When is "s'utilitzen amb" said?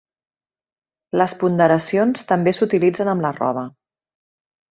2.59-3.27